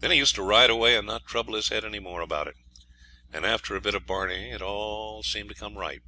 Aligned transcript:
Then 0.00 0.10
he 0.10 0.18
used 0.18 0.34
to 0.34 0.42
ride 0.42 0.68
away 0.68 0.98
and 0.98 1.06
not 1.06 1.26
trouble 1.26 1.54
his 1.54 1.68
head 1.70 1.82
any 1.82 1.98
more 1.98 2.20
about 2.20 2.46
it; 2.46 2.56
and 3.32 3.46
after 3.46 3.74
a 3.74 3.80
bit 3.80 3.94
of 3.94 4.04
barneying 4.04 4.52
it 4.52 4.60
all 4.60 5.22
seemed 5.22 5.48
to 5.48 5.54
come 5.54 5.78
right. 5.78 6.02